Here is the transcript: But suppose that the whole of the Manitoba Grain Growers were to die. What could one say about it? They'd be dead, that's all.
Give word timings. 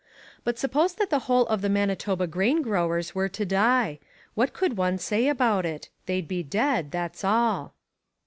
But 0.43 0.57
suppose 0.57 0.95
that 0.95 1.11
the 1.11 1.19
whole 1.29 1.45
of 1.45 1.61
the 1.61 1.69
Manitoba 1.69 2.25
Grain 2.25 2.63
Growers 2.63 3.13
were 3.13 3.29
to 3.29 3.45
die. 3.45 3.99
What 4.33 4.51
could 4.51 4.75
one 4.75 4.97
say 4.97 5.27
about 5.27 5.63
it? 5.63 5.89
They'd 6.07 6.27
be 6.27 6.41
dead, 6.41 6.89
that's 6.89 7.23
all. 7.23 7.75